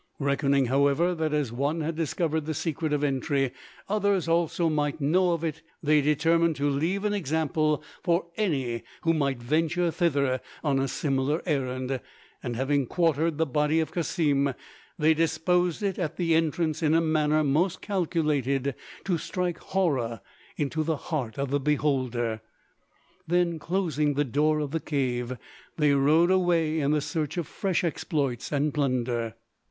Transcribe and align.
Reckoning, 0.17 0.65
however, 0.65 1.13
that 1.13 1.31
as 1.31 1.51
one 1.51 1.81
had 1.81 1.95
discovered 1.95 2.47
the 2.47 2.55
secret 2.55 2.91
of 2.91 3.03
entry 3.03 3.51
others 3.87 4.27
also 4.27 4.67
might 4.67 4.99
know 4.99 5.31
of 5.31 5.43
it, 5.43 5.61
they 5.83 6.01
determined 6.01 6.55
to 6.55 6.67
leave 6.67 7.05
an 7.05 7.13
example 7.13 7.83
for 8.01 8.25
any 8.35 8.81
who 9.03 9.13
might 9.13 9.37
venture 9.37 9.91
thither 9.91 10.41
on 10.63 10.79
a 10.79 10.87
similar 10.87 11.43
errand; 11.45 12.01
and 12.41 12.55
having 12.55 12.87
quartered 12.87 13.37
the 13.37 13.45
body 13.45 13.79
of 13.79 13.91
Cassim 13.91 14.55
they 14.97 15.13
disposed 15.13 15.83
it 15.83 15.99
at 15.99 16.17
the 16.17 16.33
entrance 16.33 16.81
in 16.81 16.95
a 16.95 16.99
manner 16.99 17.43
most 17.43 17.79
calculated 17.83 18.73
to 19.05 19.19
strike 19.19 19.59
horror 19.59 20.21
into 20.57 20.83
the 20.83 20.97
heart 20.97 21.37
of 21.37 21.51
the 21.51 21.59
beholder. 21.59 22.41
Then, 23.27 23.59
closing 23.59 24.15
the 24.15 24.25
door 24.25 24.61
of 24.61 24.71
the 24.71 24.79
cave, 24.79 25.37
they 25.77 25.93
rode 25.93 26.31
away 26.31 26.79
in 26.79 26.89
the 26.89 27.01
search 27.01 27.37
of 27.37 27.45
fresh 27.45 27.83
exploits 27.83 28.51
and 28.51 28.73
plunder. 28.73 29.35